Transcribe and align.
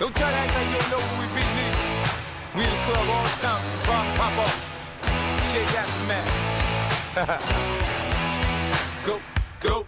Don't 0.00 0.16
try 0.16 0.30
that 0.30 0.48
act 0.48 0.56
you 0.72 0.80
know 0.90 1.02
we 1.20 1.28
be, 1.36 1.44
me. 1.44 1.68
We 2.56 2.64
the 2.64 2.78
club 2.88 3.04
all 3.12 3.20
the 3.20 3.36
time, 3.44 3.60
so 3.68 3.76
pop, 3.84 4.06
pop 4.16 4.32
up. 4.40 4.56
Shake 5.52 5.68
that 5.76 5.88
man. 6.08 6.24
go, 9.04 9.20
go. 9.60 9.84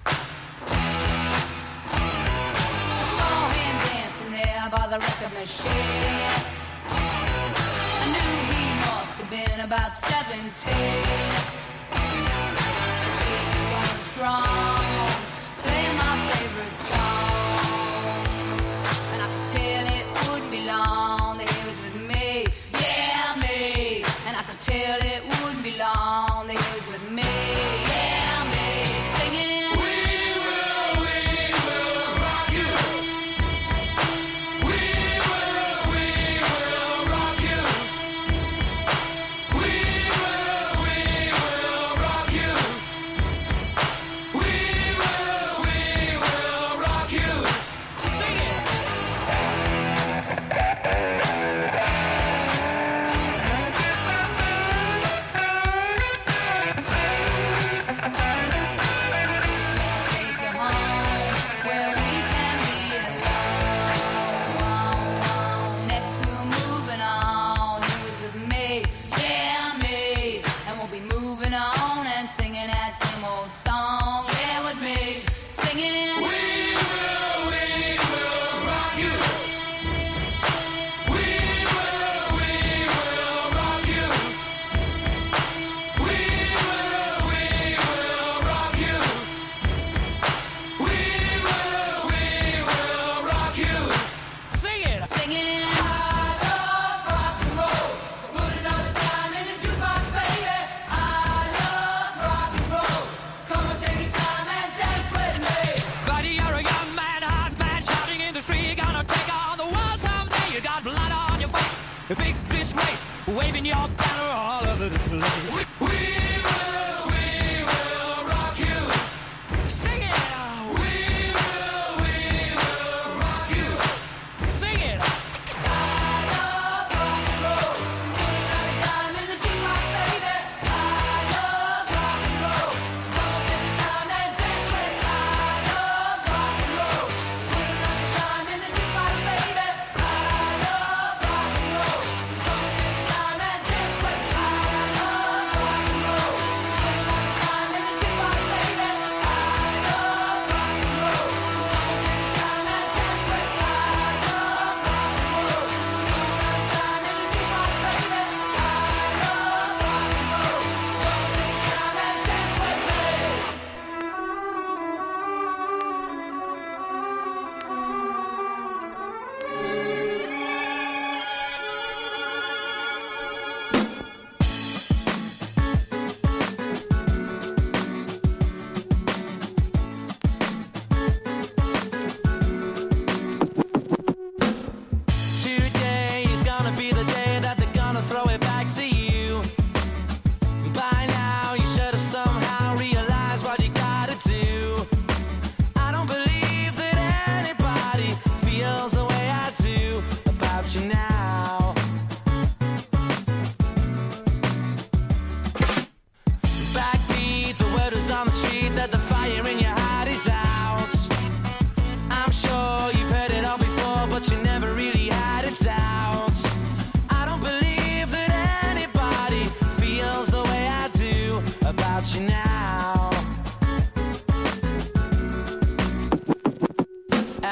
I 1.89 3.05
saw 3.17 3.49
him 3.57 3.75
dancing 3.89 4.33
there 4.37 4.69
by 4.71 4.85
the 4.93 4.99
record 5.01 5.33
machine. 5.41 5.73
I 6.93 8.07
knew 8.13 8.33
he 8.53 8.63
must 8.85 9.17
have 9.17 9.31
been 9.31 9.61
about 9.65 9.97
17. 9.97 10.77
He 13.25 13.41
was 13.73 13.97
strong. 14.13 14.82
I 24.43 24.45
could 24.45 24.61
tell 24.61 24.99
it 25.01 25.23
would 25.45 25.63
be 25.63 25.79
long. 25.79 26.02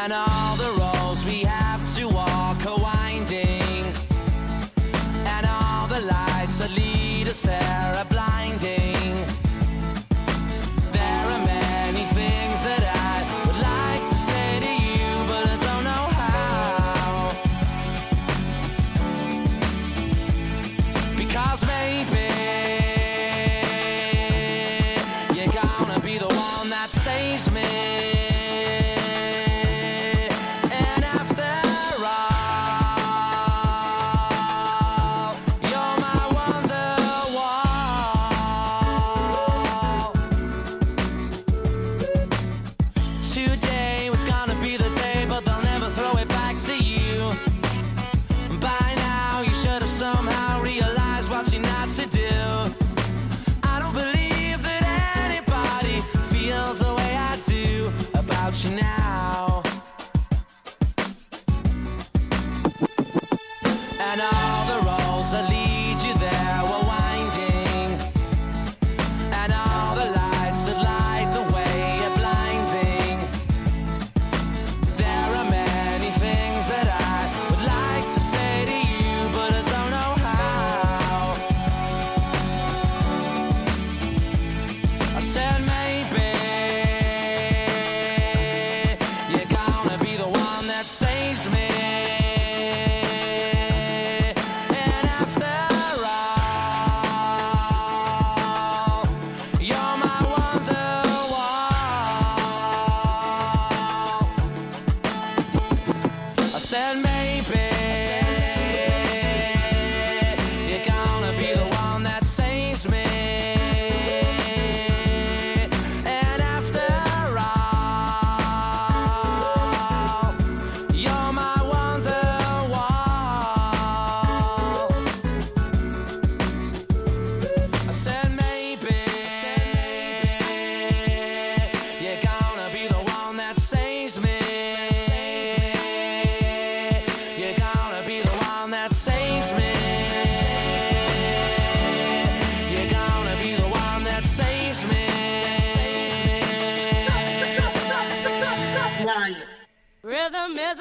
and 0.02 0.14
all 0.14 0.56
the 0.56 0.79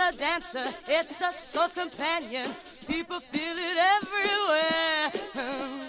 a 0.09 0.17
dancer, 0.17 0.65
it's 0.87 1.21
a 1.21 1.31
source 1.31 1.75
companion. 1.75 2.55
People 2.87 3.19
feel 3.19 3.55
it 3.57 3.77
everywhere. 3.77 5.11
Hmm. 5.33 5.83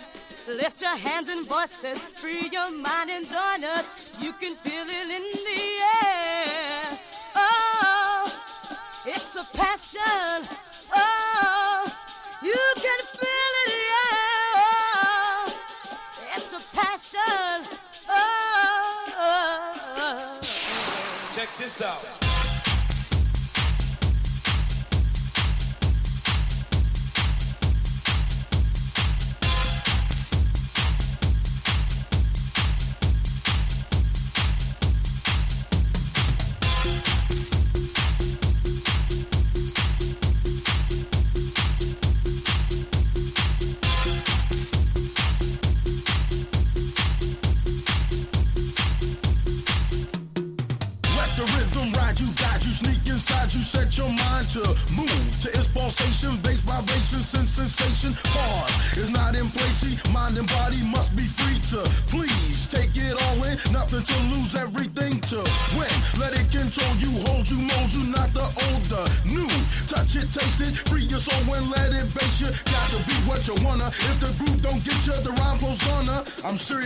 Lift 0.48 0.82
your 0.82 0.96
hands 0.96 1.28
and 1.28 1.46
voices, 1.46 2.00
free 2.00 2.48
your 2.52 2.70
mind 2.70 3.10
and 3.10 3.26
join 3.26 3.64
us. 3.64 4.18
You 4.20 4.32
can 4.32 4.54
feel 4.54 4.84
it 4.84 5.10
in 5.10 5.22
the 5.22 5.80
air. 6.04 6.98
Oh, 7.36 8.24
it's 9.06 9.36
a 9.36 9.44
passion. 9.56 10.48
Oh, 10.94 11.86
you 12.42 12.74
can 12.76 13.00
feel 13.16 13.54
it, 13.64 13.72
yeah. 13.90 14.56
Oh, 14.56 15.46
it's 16.36 16.52
a 16.52 16.60
passion. 16.76 17.78
Oh. 18.08 18.40
check 21.34 21.48
this 21.56 21.80
out. 21.82 22.29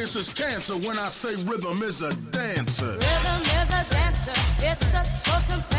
this 0.04 0.16
is 0.16 0.34
cancer 0.34 0.74
when 0.86 0.98
I 0.98 1.08
say 1.08 1.34
rhythm 1.44 1.82
is 1.82 2.02
a 2.02 2.14
dancer. 2.30 2.84
Rhythm 2.84 3.40
is 3.40 3.70
a 3.72 3.90
dancer. 3.90 4.32
It's 4.58 4.92
a 4.92 5.02
source 5.02 5.56
of. 5.56 5.73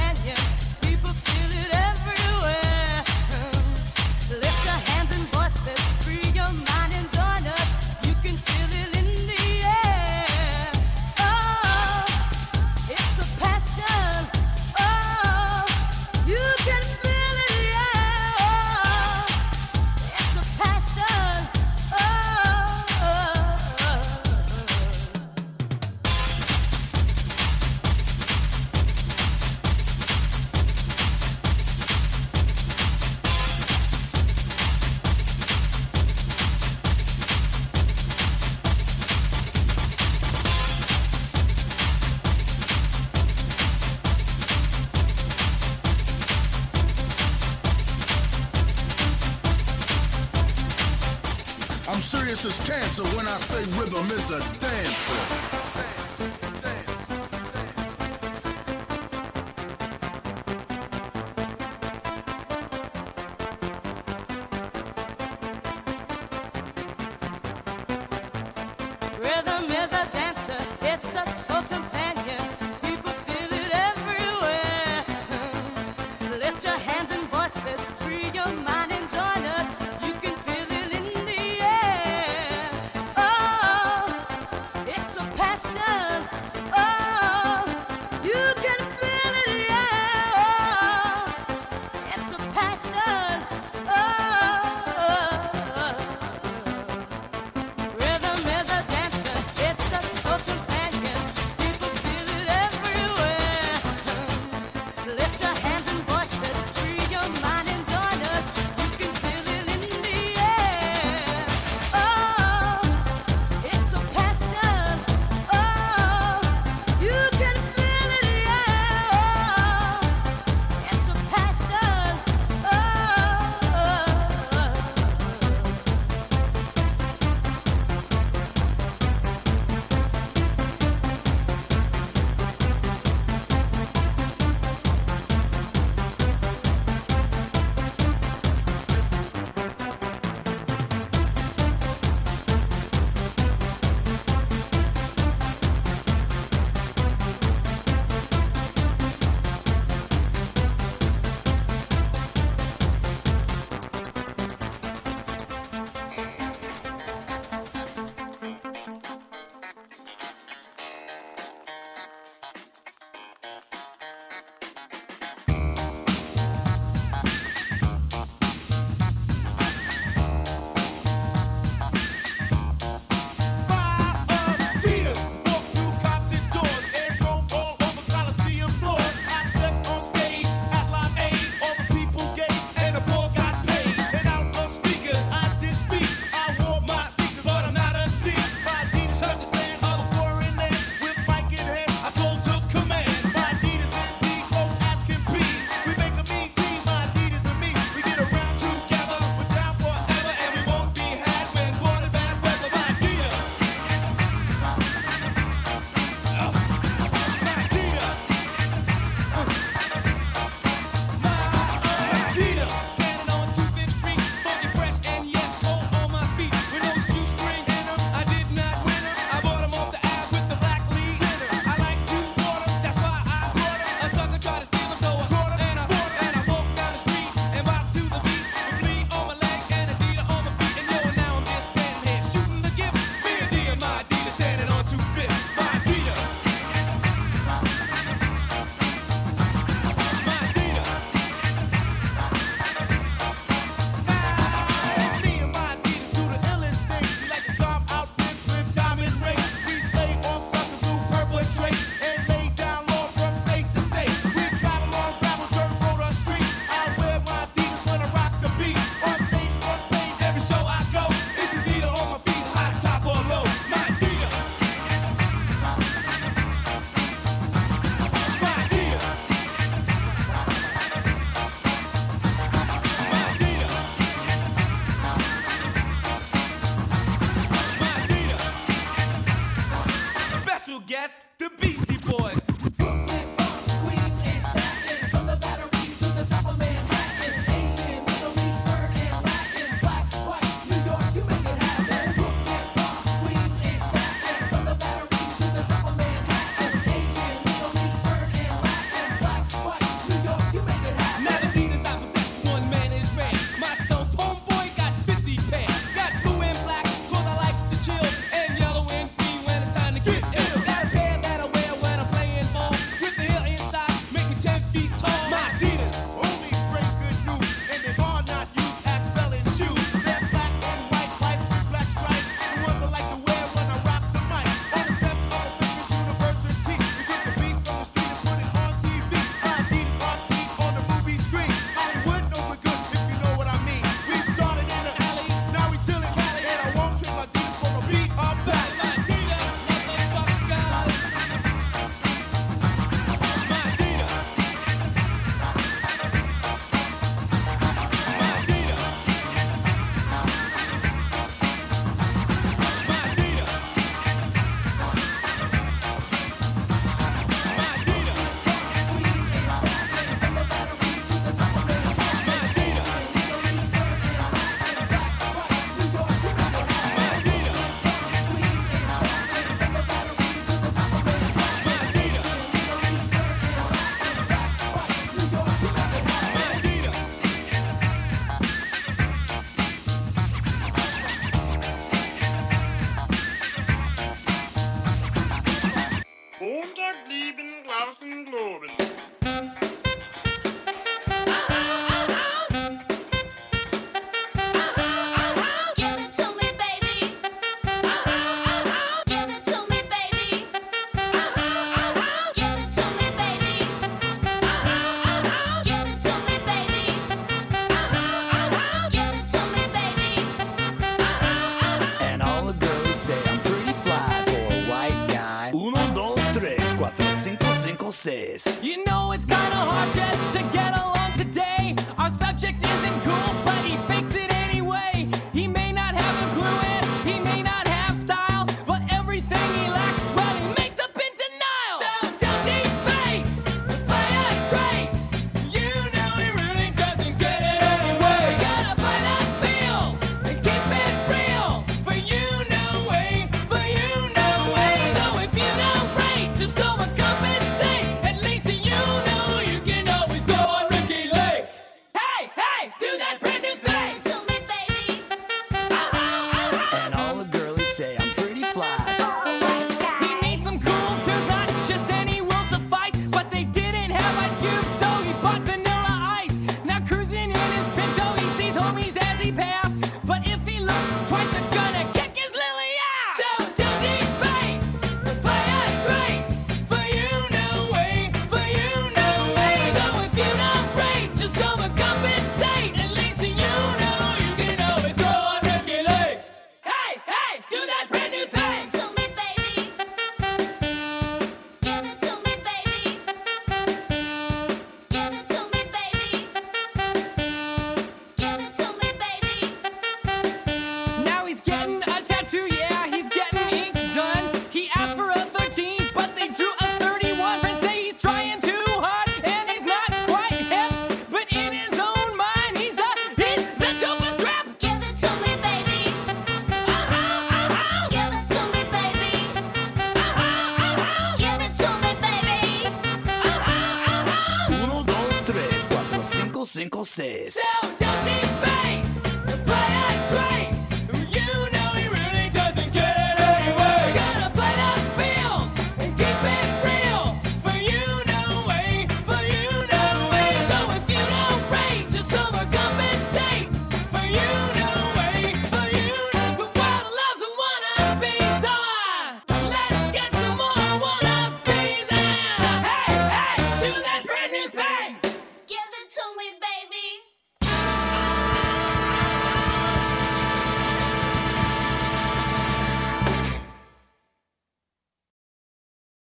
is 52.46 52.58
cancer 52.60 53.04
when 53.18 53.26
I 53.26 53.38
say 53.38 53.64
rhythm 53.80 54.06
is 54.12 54.30
a 54.30 54.40
dancer. 54.60 55.95